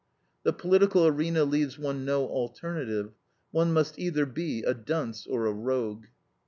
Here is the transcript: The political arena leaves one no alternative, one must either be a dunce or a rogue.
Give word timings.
The 0.41 0.51
political 0.51 1.05
arena 1.05 1.43
leaves 1.43 1.77
one 1.77 2.05
no 2.05 2.25
alternative, 2.27 3.11
one 3.51 3.71
must 3.71 3.99
either 3.99 4.25
be 4.25 4.63
a 4.63 4.73
dunce 4.73 5.27
or 5.27 5.45
a 5.45 5.53
rogue. 5.53 6.05